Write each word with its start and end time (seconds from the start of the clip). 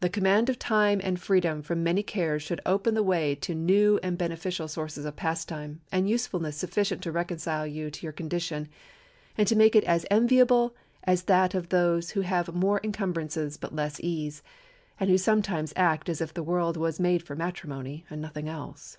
The 0.00 0.08
command 0.08 0.48
of 0.48 0.58
time 0.58 0.98
and 1.04 1.20
freedom 1.20 1.60
from 1.60 1.82
many 1.82 2.02
cares 2.02 2.42
should 2.42 2.62
open 2.64 2.94
the 2.94 3.02
way 3.02 3.34
to 3.34 3.54
new 3.54 4.00
and 4.02 4.16
beneficial 4.16 4.66
sources 4.66 5.04
of 5.04 5.16
pastime 5.16 5.82
and 5.92 6.08
usefulness 6.08 6.56
sufficient 6.56 7.02
to 7.02 7.12
reconcile 7.12 7.66
you 7.66 7.90
to 7.90 8.02
your 8.02 8.14
condition, 8.14 8.70
and 9.36 9.46
to 9.46 9.54
make 9.54 9.76
it 9.76 9.84
as 9.84 10.06
enviable 10.10 10.74
as 11.04 11.24
that 11.24 11.54
of 11.54 11.68
those 11.68 12.12
who 12.12 12.22
have 12.22 12.54
more 12.54 12.78
incumbrances 12.78 13.58
but 13.58 13.74
less 13.76 14.00
ease, 14.00 14.42
and 14.98 15.10
who 15.10 15.18
sometimes 15.18 15.74
act 15.76 16.08
as 16.08 16.22
if 16.22 16.32
the 16.32 16.42
world 16.42 16.78
was 16.78 16.98
made 16.98 17.22
for 17.22 17.36
matrimony 17.36 18.06
and 18.08 18.22
nothing 18.22 18.48
else. 18.48 18.96